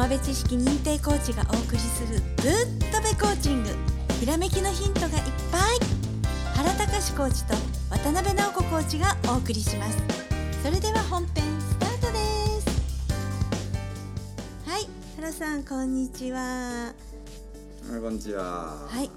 [0.00, 2.52] 浜辺知識認定コーチがお送りするぶっ
[2.90, 3.68] とべコーチング。
[4.18, 5.12] ひらめきのヒントがいっ
[5.52, 5.62] ぱい。
[6.56, 7.52] 原隆コーチと
[7.90, 9.98] 渡辺直子コーチがお送りします。
[10.62, 12.18] それでは本編スタートで
[12.62, 12.70] す。
[14.70, 16.40] はい原さんこんにちは。
[16.40, 16.94] は
[17.98, 18.88] いこんにちは。
[18.88, 19.10] はい、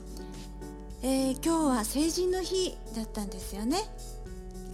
[1.02, 3.77] えー、今日は成人の日だったんですよね。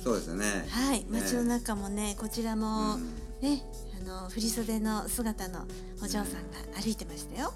[0.03, 0.65] そうですね。
[0.71, 3.13] はい街の中もねこちらもうん。
[3.41, 3.61] ね
[4.05, 5.65] あの振袖の姿の
[6.01, 7.53] お嬢さんが歩いてましたよ。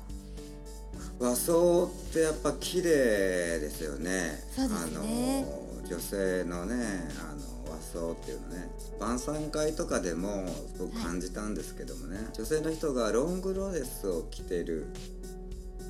[1.20, 4.44] 和装ってやっぱ綺麗ですよね。
[4.56, 5.46] そうですね。
[5.82, 6.76] あの女性のね
[7.20, 7.34] あ
[7.68, 8.70] の和装っていうのね
[9.00, 14.88] 晩餐会とかでもすごく感じたんですけどもね、女性の人がロングドレスを着てる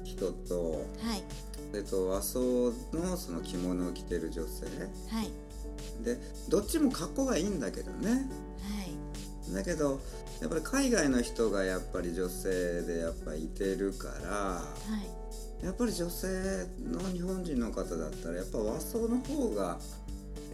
[0.03, 1.23] 人とはい。
[1.71, 4.65] それと和装のその着物を着てる女性。
[5.09, 5.31] はい。
[6.03, 6.17] で
[6.49, 8.11] どっちも格好がいいんだけどね。
[8.11, 8.52] はい
[9.51, 9.99] だけど
[10.41, 14.61] やっぱり海外の人がやっぱり女性でやっぱいてるからは
[15.61, 15.65] い。
[15.65, 16.27] やっぱり女性
[16.83, 19.79] の日本人の方だったらやっぱ和装の方が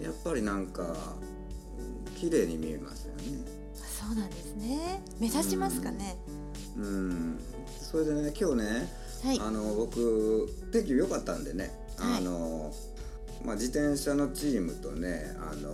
[0.01, 3.59] やっぱりなんかうん綺麗に見えますよね。
[3.75, 5.01] そうなんですね。
[5.19, 6.17] 目立ちますかね。
[6.77, 7.39] うん、
[7.81, 8.87] それでね今日ね、
[9.23, 9.39] はい。
[9.39, 12.17] あの僕天気良かったんでね、はい。
[12.19, 12.71] あの
[13.43, 15.71] まあ、自転車のチームとねあの、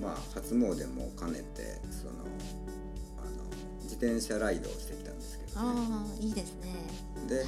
[0.00, 2.12] まあ、初詣も兼ねてその
[3.18, 3.44] あの
[3.82, 5.54] 自転車ライドをしてきたんですけどね。
[5.56, 6.74] ああいいですね。
[7.28, 7.46] で、はい。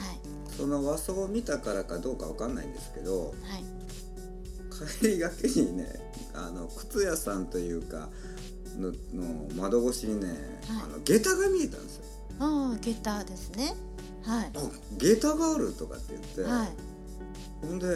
[0.56, 3.32] その和装を見たからかどうかわかんないんですけどはい。
[5.00, 5.86] 帰りがけにね
[6.34, 8.08] あの靴屋さんというか
[8.78, 10.36] のの窓越しにね、はい。
[10.84, 12.04] あの下駄が見えたんですよ。
[12.38, 13.74] ああゲターですね。
[14.24, 14.50] はい。
[14.54, 14.60] あ
[14.98, 16.68] 下駄があるとかって言って、はい。
[17.66, 17.86] ほんで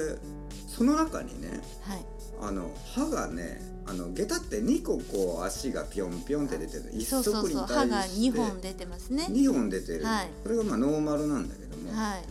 [0.68, 2.04] その中にねはい。
[2.40, 7.66] あの歯がねあの下駄って2個こう足がピョンピョンって出てる一そうそう足にそう。
[7.66, 9.26] 歯が対して2本出てますね。
[9.30, 10.30] 2本出てる、はい。
[10.42, 12.24] それがまあノーマルなんだけども、はい。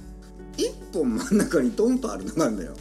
[0.57, 2.75] 1本真ん中にドンとあるのがあるんだよ。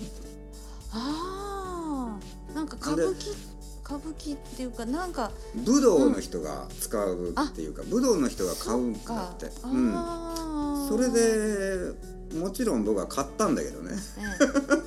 [0.92, 2.18] あ
[2.52, 3.54] あなんか歌舞伎
[3.84, 11.92] 歌舞伎っていうかなんか武道の人が使うっていうか、武道の人が買うんだって、うん、それで
[12.38, 13.92] もちろん僕は買ったんだけどね。
[13.92, 14.83] 一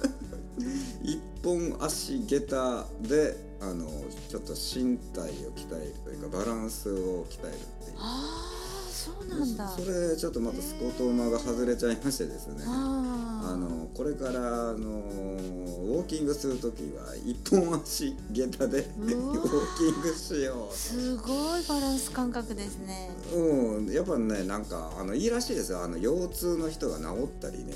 [1.47, 3.87] 本足下駄であの
[4.29, 7.95] ちょっと身体を鍛えるというかバランスを鍛えるっていう。
[7.97, 9.69] ああそうなんだ。
[9.69, 12.63] それちょっとまたスコート馬が外れちゃいましてですね。
[12.65, 23.09] あのこれからあのウォーキングする時は一本足下駄でウォーキングしようすごいバランス感覚ですね。
[23.33, 25.81] うん、やっぱねなんかあのいいらしいですよ。
[25.81, 27.73] あの腰痛の人が治ったりね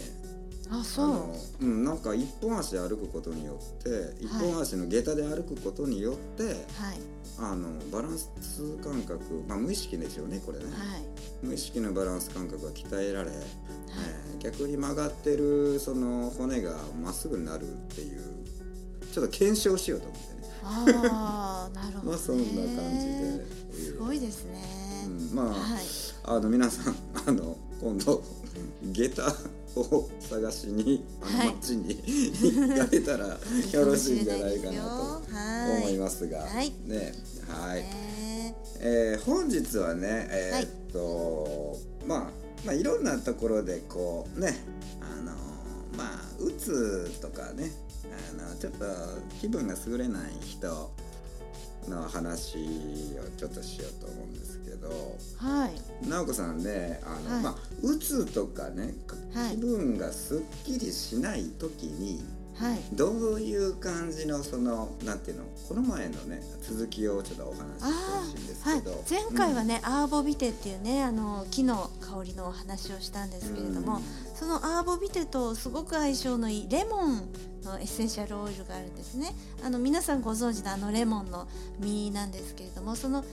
[0.72, 1.08] ああそう。
[1.08, 6.56] の、うん、なんか一本足で歩くことによって一本足の下駄で歩くことによって、はい。
[7.40, 10.76] あのバランス感覚、まあ、無意識ですよねこれね、はい。
[11.42, 17.66] 無意識のバランス感覚が鍛えられ、えー逆に曲がってるその骨がまっすぐになるっ
[17.96, 18.22] ていう
[19.14, 20.52] ちょっと検証しようと思ってね。
[20.64, 22.44] ああなるほど、ね、 まあそんな
[22.82, 23.86] 感じで。
[23.86, 24.64] すごいですね、
[25.06, 25.84] うん、まあ、はい。
[26.24, 26.96] あの皆さん
[27.28, 28.24] あの今度
[28.92, 29.36] 下駄
[29.76, 31.56] を探しにあの、はい。
[31.56, 33.28] 街に行かれたら
[33.72, 35.82] よろしいんじゃないかなとはい。
[35.84, 37.14] 思いますが、はいね
[37.48, 38.56] はい、ね。
[38.80, 40.64] えー本日はねえはい。
[40.64, 42.20] ーっと、まあ
[42.66, 44.64] まあいろんなところでこうね
[45.00, 45.32] あの
[45.98, 47.72] まあうつとかね
[48.38, 48.86] あのちょっと
[49.40, 50.92] 気分が優れない人
[51.88, 55.18] の話をちょっとしようと思うんですけど。
[55.38, 56.08] はい。
[56.08, 57.44] 直子さんねあの、はい。
[57.44, 58.94] まあうつとかね
[59.34, 59.56] はい。
[59.56, 62.22] 気分がすっきりしない時に
[62.58, 62.80] はい。
[62.94, 68.82] どういう感じのそのなんていうのこの前のね続きをちょっとお話ししてほしいんですはい。
[68.82, 74.02] けど、前回はね、アーボビテっていうねあの木の香りのお話をしたんですけれども、
[74.42, 77.32] そのアーボビテとすごく相性のいいレモン
[77.64, 79.36] のエッセンシャルオイルがあるんですね。
[79.64, 81.48] あの皆さんご存知のあのレモンの
[81.78, 83.26] 実なんですけれどもその皮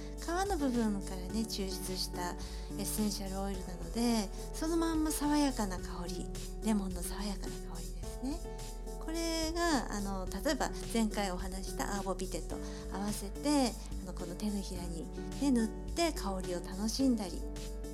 [0.51, 2.35] の部分からね抽出したエ
[2.83, 6.27] ッセンシャルオイルなのでそのまんま爽やかな香り
[6.63, 8.69] レモンの爽やかな香りですね。
[9.01, 12.57] これがあの例えば前回お話したアーボビテと
[12.93, 13.73] 合わせて
[14.03, 15.07] あのこの手のひらに、
[15.41, 17.41] ね、塗って香りを楽しんだり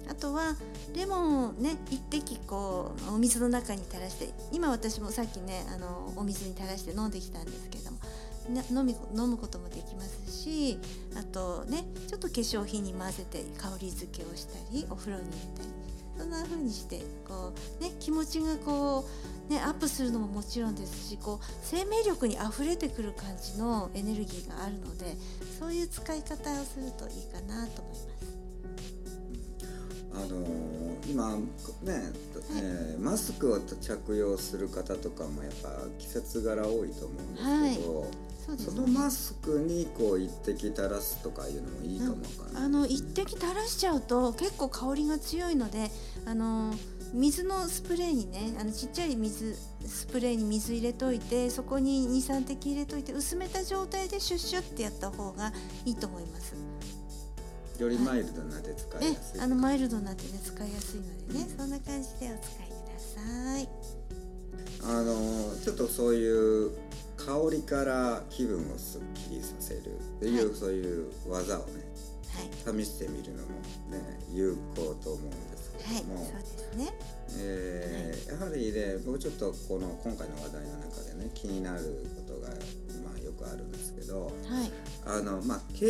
[0.08, 0.54] あとは
[0.94, 7.98] レモンをね一滴こうお水の中に垂らして今私もさっきねあのお水に垂らして飲んできたんですけども、
[8.70, 10.78] 飲み飲むこともできますし
[11.16, 19.04] あとねちょっと化粧品に混ぜて香り付けをしたりお風呂に入れたりそんな風にしてこう、ね、気持ちがこ
[19.48, 25.16] う、ね、アップするのももちろんですしこう生命力にあふれてくる感じのエネルギーがあるので
[25.58, 28.13] そういう使い方をするといいかなと思います。
[30.14, 30.74] あのー
[31.10, 31.42] 今ね、
[32.56, 35.68] えーマスクを着用する方とかもやっぱ
[35.98, 38.06] 季節柄多いと思うんですけど、
[38.46, 42.16] そうですそのマスクにこう一滴垂らすとかいうのもいいかもわ
[42.46, 42.60] かんな。
[42.60, 45.90] い、あの一滴垂らしちゃうと結構香りが強いので
[46.26, 46.72] あの
[47.12, 49.54] 水のスプレーにねあのちっちゃい水
[49.86, 55.52] スプレーに水入れといてそこに23滴入れといて薄めた状態でシュッシュってやった方が
[55.84, 56.54] いいと思います。
[57.78, 63.68] よりマイルドなで使いねやすい、あのマイルドになってね使いやすいのでねそんな感じでお使いください。
[64.86, 66.70] あのちょっとそういう
[67.16, 70.56] 香りから気分をすっきりさせるっていう、はい。
[70.56, 71.84] そういう技をね
[72.64, 72.84] はい。
[72.84, 73.48] 試してみるのも
[73.90, 76.92] ね有効と思うんですけはいども、そうですね。
[77.38, 82.48] えーやはりね僕ちょっとこの今回の話題の中でね気になることが、
[83.34, 84.72] くあるんですけどはい。
[85.06, 85.86] あの、まあ、経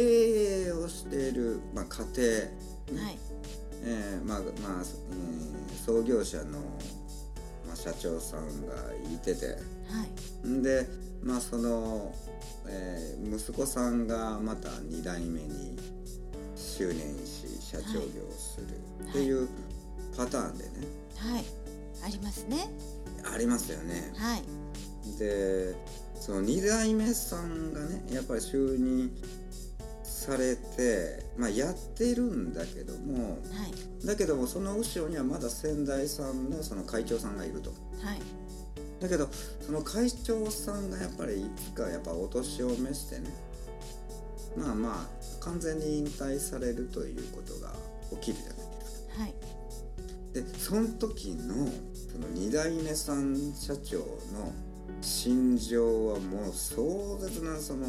[0.67, 1.99] 営をしている、まあ、家
[2.93, 3.19] 庭、はい。
[3.87, 4.45] えーまあま
[4.81, 6.59] あ、えー創業者の、
[7.67, 8.75] まあ、社長さんが
[9.13, 9.55] いてては
[10.45, 10.49] い。
[10.49, 10.87] んで、
[11.23, 12.15] まあその
[12.67, 15.79] えー息子さんがまた2代目に
[16.57, 19.49] 就任し社長業をするっていう
[20.17, 20.71] パターンでね、
[21.19, 21.45] はい。
[22.05, 22.69] ありますね。
[23.33, 24.13] ありますよね。
[24.17, 24.43] はい。
[25.19, 25.75] で
[26.25, 29.11] その2代目さんがねやっぱり就任
[30.03, 33.37] されて、まあ、やってるんだけどもは
[34.03, 37.73] いだけどもその後ろにはまだ先代さんのその会長さんがいると。
[38.03, 38.21] はい
[39.03, 39.29] だけど
[39.61, 43.29] その会長さんがやっぱりいつかやっぱお年を召してね
[44.57, 47.75] まあまあ完全に引退されるということが
[48.23, 49.23] 起きるじゃないですか。
[49.23, 49.35] はい
[50.33, 51.69] でその時の
[52.11, 54.53] その2代目さん社長の
[55.05, 57.87] 心情はもう壮絶なその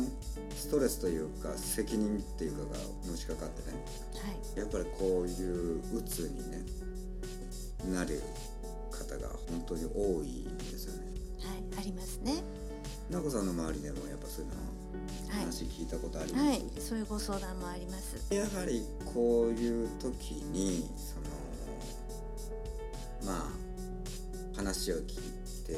[0.54, 2.80] ストレスというか責任っていうかが
[3.10, 3.78] のしかかってね
[4.22, 6.66] はいやっぱりこういう鬱にね
[7.94, 8.22] なる
[8.92, 11.08] 方が本当に多いんですよね。
[11.40, 12.44] はいありますね。
[13.10, 14.56] なこさんの周りでもやっぱそういうの
[15.30, 18.18] はい話聞いたことあります、はいそういうご相談もあります。
[18.34, 21.16] やはりこういう時にそ
[23.30, 25.74] のまあ話を聞いて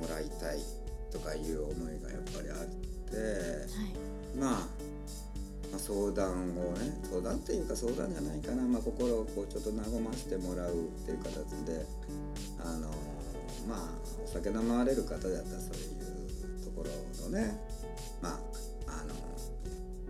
[0.00, 0.58] もらいたい
[1.10, 4.38] とかいう思いがやっぱりあってはい。
[4.38, 4.66] まあ
[5.70, 10.74] まあ相談をね相談っていうか相談じゃないかな、まあ、心をこうちょっと和ましてもらうっ
[11.04, 11.86] ていう形で
[12.64, 12.88] あの
[13.68, 13.88] まあ
[14.24, 16.90] お酒飲まれる方だったらそういうところ
[17.30, 17.58] のね
[18.22, 18.38] まあ
[18.86, 19.14] あの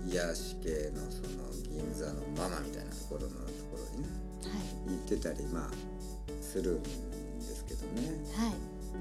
[0.06, 4.08] 癒し系のその銀座のママみたいなところのところにね
[4.42, 4.90] はい。
[4.90, 5.70] 行ってたりまあ
[6.40, 6.90] するんで
[7.42, 8.08] すけどね。
[8.34, 8.52] はい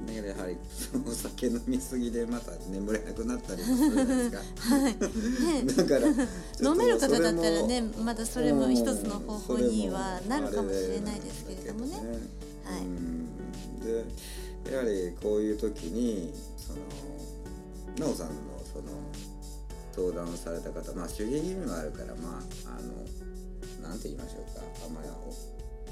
[0.08, 0.58] だけどやはり
[1.06, 4.76] お酒飲みすぎでまた眠れなくなったりもするじゃないですか。
[4.76, 4.94] はい。
[4.94, 4.98] ね。
[5.76, 12.02] だから飲める方だったらねもまだそれも一つの方法にはうんなるかもしれないですけれどもね。
[13.84, 16.80] でやはりこういう時にその
[17.96, 18.34] 奈緒さんの
[18.74, 24.62] その相談をされた方まあ守秘義務があるからまああのなんて言いましょうか。
[24.86, 25.08] あんまり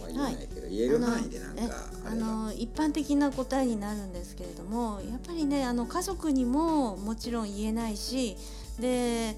[0.03, 1.75] は言えないけど、言える範囲でなんか
[2.06, 8.36] あの一般的な答えになるんですけれどもやっぱりねあの家族にももちろん言えないし
[8.79, 9.36] で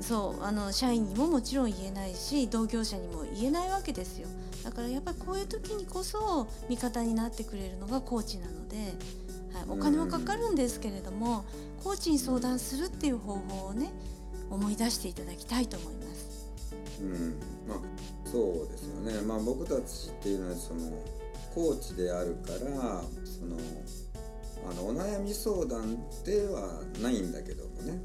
[0.00, 4.28] そうあの社員にももちろん言えないし同業者にも言えないわけですよ。
[4.64, 8.76] だからやっぱりこういう時にこそ味方になってくれるのがコーチなので、
[9.52, 11.44] はい、お金はかかるんですけれども
[11.82, 13.92] コーチに相談するっていう方法をね
[14.50, 16.03] 思い出していただきたいと思います。
[17.00, 17.78] うん、まあ
[18.30, 19.20] そうですよね。
[19.22, 20.90] まあ僕たちっていうのはその
[21.54, 23.56] コーチであるからその
[24.70, 28.00] あのお悩み相談ではないんだけどもね。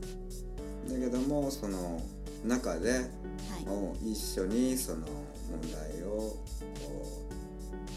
[0.89, 2.01] だけどもその
[2.45, 3.09] 中で
[3.49, 5.07] はい、もう一緒にその
[5.49, 6.37] 問題をこ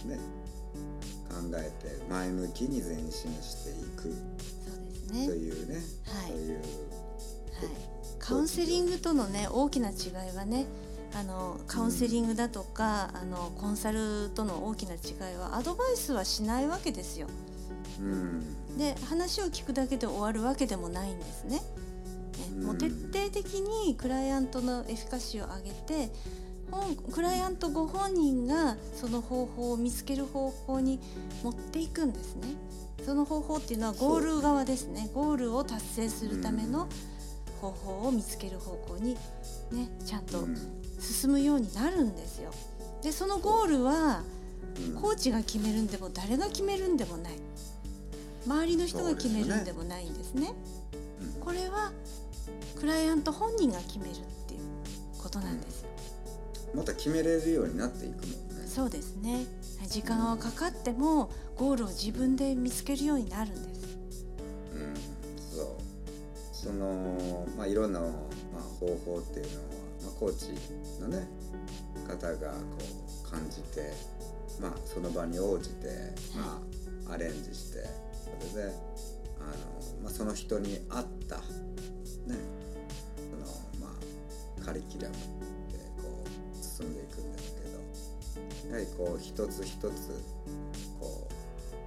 [0.04, 0.18] うね
[1.28, 4.12] 考えて前向きに前進していくそう
[4.88, 5.32] ですねと。
[5.34, 5.82] いうね、はい
[6.28, 6.62] そういうはい、
[8.18, 10.66] カウンセリングとのね大きな違いはね
[11.14, 17.28] あのカウンセリングだとか、あのコンサルとの大きな違いはアドバイスはしないわけですよ。
[18.00, 21.56] うんで話を聞くだけで終わるわけでもないんですね。
[21.56, 21.62] ね
[22.56, 26.12] うんもう徹底的にクライアントのエフィカシーを上げて
[26.70, 30.98] 本クライアントご本人がその方法を見つける方向に
[31.42, 32.48] 持っていくんですね。
[33.04, 35.10] その方法っていうのはゴール側ですね。
[35.12, 36.88] ゴールを達成するための
[37.60, 39.14] 方法を見つける方向に
[39.70, 42.50] ねちゃんとうん進むようになるんですよ。
[43.02, 44.22] でそのゴールは
[44.94, 47.32] うんコーチが決めるんでも誰が決めるんでもない
[48.46, 50.54] 周りの人が決めるんでもないんですね。
[51.20, 51.92] うんこれは
[52.78, 54.14] クライアント本人が決めるっ
[54.46, 54.60] ていう
[55.20, 55.88] ことなんですよ。
[56.74, 58.52] また決めれるようになっていくもんね。
[58.66, 59.44] そうですね
[59.86, 63.98] 時間はかかってもゴールを自分で見つけるようになるんです
[64.72, 64.94] うん
[65.36, 65.76] そう
[66.52, 69.71] そのまあいろんな、まあ、方法っていうのは、まあ、
[70.22, 70.54] コーチ
[71.00, 71.26] のね
[72.06, 72.58] 方がこ
[73.26, 73.92] う感じて
[74.60, 75.88] まあその場に応じて、
[76.36, 76.60] ま
[77.10, 77.82] あ、アレンジして
[78.40, 78.72] それで
[79.40, 82.38] あの、まあ、その人に合ったね
[83.16, 83.46] その
[83.80, 83.92] ま
[84.60, 90.22] あカリキュラムでこう進んでいくんですけどやはりこう一つ一つ
[91.00, 91.26] こ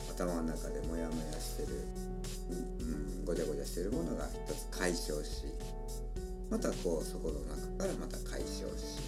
[0.09, 1.87] う頭の中でモヤモヤしてる、
[2.81, 5.45] うん、ごちゃごちゃしてるものが一つ解消し
[6.49, 9.01] またこうそこの中からまた解消し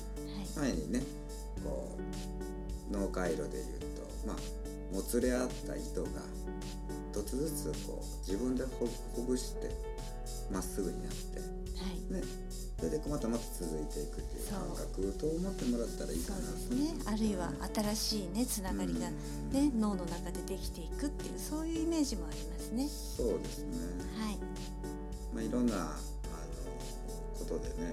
[0.58, 1.02] 前にね
[1.64, 1.98] こ
[2.92, 6.10] う脳回路でいうとまあもつれ合った糸が
[7.12, 9.70] 一つずつこう自分でほほぐして
[10.52, 11.46] まっすぐになって、は
[11.92, 12.14] い。
[12.14, 12.22] ね、
[12.78, 16.94] それでまたまた続いていくっていう感覚と思ってもらったらいいかなそうですね。
[17.06, 19.10] あるいは新しいねつながりが、
[19.52, 22.88] ね脳の中でできていくっていうそういうイメージもありますね。
[22.88, 23.78] そうですね、
[24.18, 24.38] はい。
[25.34, 25.98] まあ、いろんな
[27.48, 27.88] ことでねあ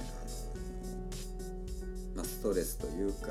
[2.17, 3.29] の、まあ、ストレスというか、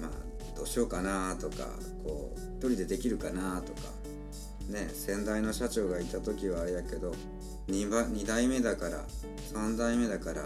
[0.00, 0.10] まあ、
[0.56, 1.66] どうしようかなとか
[2.04, 3.80] こう一人でできるかなとか
[4.68, 7.14] ね先代の社長がいた時はあれやけど
[7.68, 9.04] 2, ば2代目だから
[9.52, 10.42] 3代目だから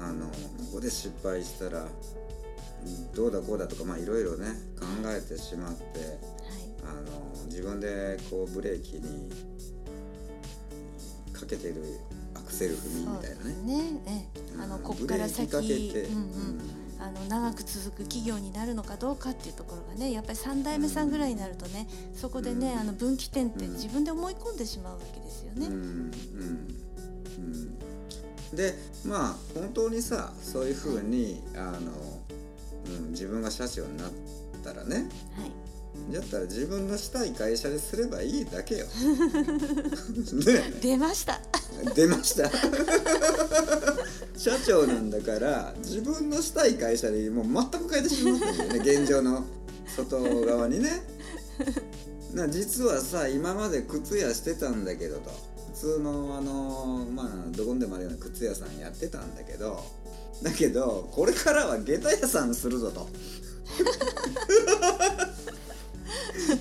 [0.00, 0.32] あのこ
[0.74, 4.46] こで失敗したらうんどうだこうだとかまあいろいろね
[4.78, 6.68] 考えてしまってはい。
[6.84, 9.30] あの自分でこうブレーキに
[11.32, 11.74] かけてる
[12.58, 13.82] セル踏みたいなね。
[13.82, 14.82] ねええあのうん。
[14.82, 16.60] こっから先うんうん。
[17.00, 21.86] あの長く続く企業になるのかどうかっていうところがねやっぱり3代目さんぐらいになるとね
[22.16, 22.78] そこでね、うん。
[22.80, 23.72] あの分岐点ってうん。
[23.74, 25.66] 自分で思い込んでしまうわけですよね。
[25.66, 25.72] うん。
[25.72, 26.12] うん。
[27.38, 27.40] う
[28.54, 28.56] ん。
[28.56, 28.74] で
[29.04, 31.92] まあ本当にさそういうふうにあの、
[32.86, 34.10] うん、自分が社長になっ
[34.64, 35.08] たらね。
[35.36, 35.52] はい。
[36.12, 38.86] だったら自分のしたい会社ですればいいだけよ。
[40.46, 40.80] ね。
[40.80, 41.40] 出ました
[41.94, 42.50] 出ました。
[44.36, 48.78] 社長なんだから自分のしたい会社でもう全く変えてしまったんだよね。
[48.78, 49.44] 現状の
[49.96, 51.02] 外側にね。
[52.34, 55.30] な実はさ今まで靴屋してたんだけどと。
[55.74, 59.84] 普通のあのまあどこにでもあるような靴屋さんやってたんだけど。
[60.42, 63.08] だけどこれからは下駄屋さんするぞと。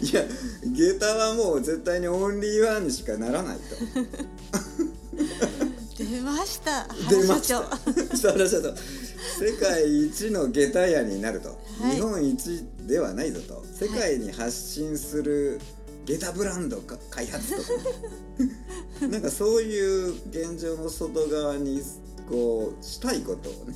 [0.01, 0.23] いや
[0.65, 3.63] 下駄はもう絶対にオンリーワンにしかならないと。
[6.47, 7.63] した出ました。
[8.19, 8.31] 長。
[8.33, 8.73] 原社長。
[9.39, 11.49] 世界一の下駄屋になると、
[11.81, 11.95] はい。
[11.95, 13.63] 日本一ではないぞと。
[13.79, 15.59] 世界に発信する
[16.05, 17.69] 下駄ブランドか開発とか。
[19.07, 21.83] なんかそういう現状の外側に
[22.29, 23.75] こうしたいことをね。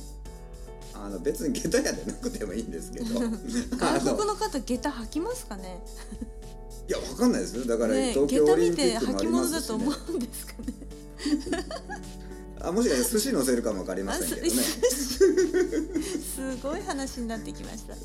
[0.94, 3.20] あの別に下駄屋でなくてもいいんですけど。
[3.76, 5.82] 外国の方下駄履きますかね？
[6.88, 7.64] いやわかんないですよ。
[7.64, 9.60] だから、ね東京オリンピ下駄見てックもあり履物ますし、ね。
[9.60, 10.74] だと思、うんですかね？
[12.64, 14.50] あもしかしたら寿司乗せるかもわかりませんけどね。
[14.52, 15.18] す
[16.62, 17.94] ごい話になってきました。
[17.94, 18.00] ね、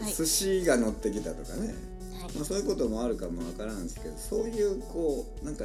[0.00, 0.14] はい。
[0.14, 1.74] 寿司が乗ってきたとかね。
[2.20, 2.32] はい。
[2.36, 5.64] まあ、そういうこともあるかもわからんですけどそういうこうなんか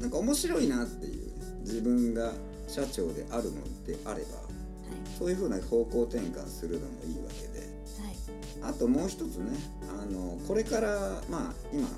[0.00, 2.32] なんか面白いなっていうね自分が
[2.66, 4.28] 社長であるのであれば
[5.18, 7.60] そういうふうな方向転換するのもいいわけで。
[7.60, 7.66] は
[8.06, 8.16] いはい。
[8.62, 9.52] あともう一つね
[10.02, 11.88] あのこれからまあ今、ま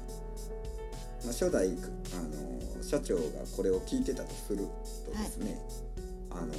[1.25, 1.76] あ、初代あの
[2.93, 3.23] 社長が
[3.57, 4.67] これを聞いてたとする
[5.07, 5.59] とですね、
[6.31, 6.53] あの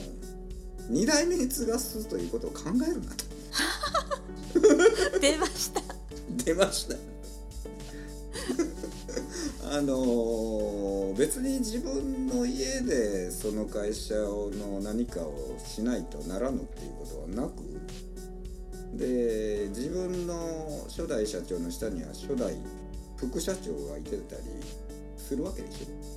[0.89, 3.25] 2代目に継がすということを考えるなと。
[5.21, 5.81] 出ました。
[6.43, 6.95] 出ました。
[9.77, 17.61] あのー別に自分の家でその会社の何かをしないとならぬっていうことはなく
[18.97, 20.33] で自分の
[20.89, 22.55] 初代社長の下には初代
[23.15, 24.41] 副社長がいてたり
[25.17, 26.12] するわけでしょはい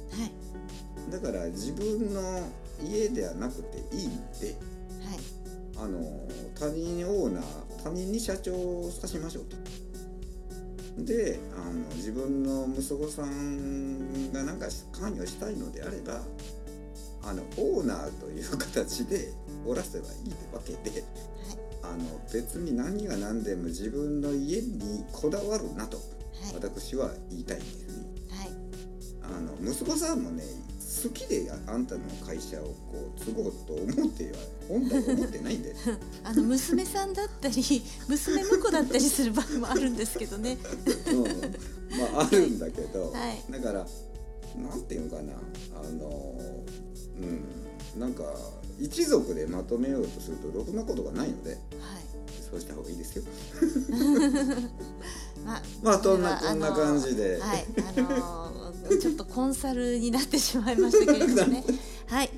[1.11, 2.21] だから自分の
[2.85, 4.57] 家ではなくていいんで
[5.05, 5.37] はい。
[5.79, 6.01] あの
[6.59, 7.45] 他人オーナー
[7.83, 9.57] 他人に社長をさしましょうと。
[11.05, 16.23] であの自分の息子さんが何か関与したいのであれば
[17.23, 19.33] あのオーナーという形で
[19.67, 21.05] おらせばいいわけで
[21.83, 26.55] あの別に何が何でも自分の家にこだわるなとはい。
[26.55, 27.86] 私は言いたいんです
[29.63, 30.43] 息子さんもね
[31.03, 32.75] 好きでああんたの会社をこ
[33.17, 35.75] う継ごうと思っては本来思ってないんで
[36.25, 37.63] あの娘さんだったり
[38.09, 40.57] 娘婿だったりする場合もあるんですけどね。
[41.09, 41.25] うん、
[41.99, 43.43] まあ あるんだけど、はい。
[43.51, 43.87] だから
[44.57, 45.33] なんていうのかな。
[45.83, 46.41] あの
[47.21, 48.01] うん。
[48.01, 48.25] なんか
[48.79, 51.51] 一族でまとめようとするとろくなことがないので。
[51.51, 51.61] はい。
[52.51, 53.23] そうした方がいいですよ。
[55.45, 57.39] まあ、まあそんなこんな感じで。
[57.41, 57.67] はい。
[57.97, 58.46] あのー
[59.01, 61.65] ちょっとコンサルになってしまいましたけれどもね。
[62.07, 62.31] はい。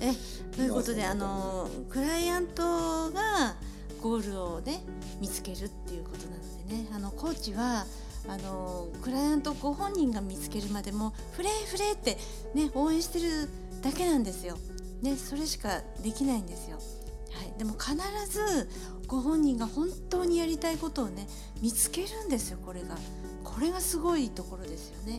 [0.00, 0.14] え
[0.56, 2.62] ということでまああのークライアント
[3.10, 3.56] が
[4.02, 4.82] ゴールをね
[5.20, 6.88] 見つけるっていうことなのでね。
[6.92, 7.86] あのコーチは
[8.28, 12.18] あのークライアントご本人が見つけるまでもフレーフレーって
[12.54, 13.48] ね応援してる
[13.82, 14.56] だけなんですよ。
[15.02, 16.78] ねそれしかできないんですよ。
[17.32, 17.94] はい、でも必
[18.30, 18.68] ず
[19.06, 21.28] ご本人が本当にやりたいことをね
[21.62, 22.96] 見つけるんですよこれが。
[23.42, 25.18] これがすごいところですよね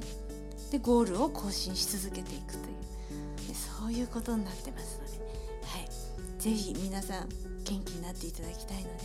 [0.71, 3.47] でゴールを更新し続けていくという。
[3.47, 5.11] でそういうことになってますので、
[5.65, 7.29] はい、ぜひ皆さん
[7.63, 9.03] 元気になっていただきたいので、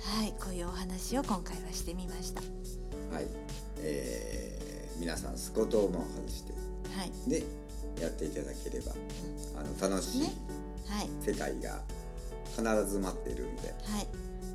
[0.00, 2.40] はい、こういうお話を今回はしてみました。
[3.14, 3.26] はい。
[3.82, 4.62] えー
[5.02, 6.52] 皆さんスコトームを外して。
[6.96, 7.42] はい、で
[8.00, 8.92] やっていただければ
[9.58, 10.32] あの楽しいね。
[10.88, 11.80] はい、世界が
[12.54, 13.68] 必ず待っているんで。
[13.68, 14.06] はい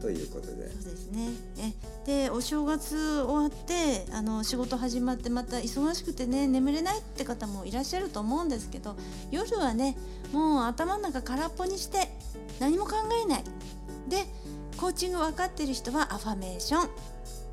[0.02, 0.70] ということで。
[0.82, 1.30] そうですね。
[1.60, 1.74] え
[2.06, 8.96] でお正月終わってあの仕事始まってまた忙しくてね眠れないって方もいらっしゃると思うんですけど
[9.32, 9.98] 夜はね
[10.32, 12.10] もう頭の中空っぽにして
[12.60, 13.44] 何も考えない。
[14.08, 14.26] で
[14.78, 16.82] コーチング分かってる人はアファメーション。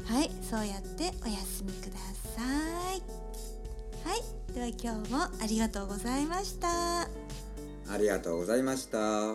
[0.04, 1.98] はいそうやってお休みくだ
[2.36, 2.42] さ
[2.92, 3.02] い。
[4.06, 4.22] はい
[4.52, 7.08] では今日もありがとうございました。
[7.90, 9.34] ありがとうございました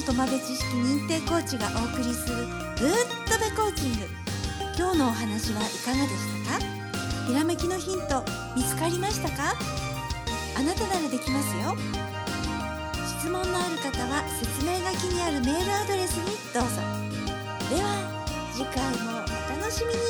[0.00, 2.92] の友部知識認定コーチがお送りするぶっ
[3.28, 4.06] とべコーチング。
[4.76, 6.64] 今日のお話はいかがでしたか？
[7.28, 8.24] ひらめきのヒント
[8.56, 9.54] 見つかりましたか？
[10.56, 11.76] あなたならできますよ。
[13.20, 16.80] 質問のある方は説明書きにあるメールアドレスにどうぞ。
[17.68, 17.92] では
[18.54, 20.00] 次回もお楽しみに。